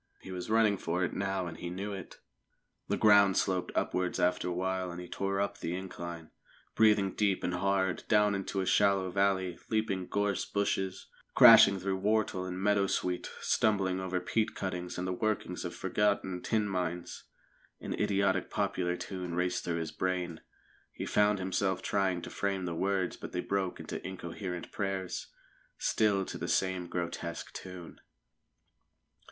[0.21, 2.17] He was running for it now, and he knew it.
[2.87, 6.31] The ground sloped upwards after a while, and he tore up the incline,
[6.73, 12.45] breathing deep and hard; down into a shallow valley, leaping gorse bushes, crashing through whortle
[12.45, 17.25] and meadowsweet, stumbling over peat cuttings and the workings of forgotten tin mines.
[17.79, 20.41] An idiotic popular tune raced through his brain.
[20.91, 25.27] He found himself trying to frame the words, but they broke into incoherent prayers,
[25.77, 28.01] still to the same grotesque tune.